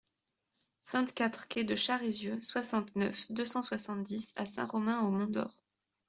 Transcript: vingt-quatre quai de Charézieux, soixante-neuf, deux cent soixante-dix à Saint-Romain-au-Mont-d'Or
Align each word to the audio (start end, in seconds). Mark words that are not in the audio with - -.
vingt-quatre 0.91 1.47
quai 1.47 1.63
de 1.63 1.75
Charézieux, 1.75 2.41
soixante-neuf, 2.41 3.27
deux 3.31 3.45
cent 3.45 3.61
soixante-dix 3.61 4.33
à 4.35 4.47
Saint-Romain-au-Mont-d'Or 4.47 5.63